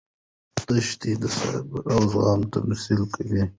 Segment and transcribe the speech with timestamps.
[0.67, 3.43] دښتې د صبر او زغم تمثیل کوي.